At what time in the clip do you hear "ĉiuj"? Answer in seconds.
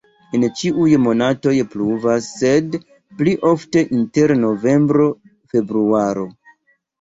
0.59-0.93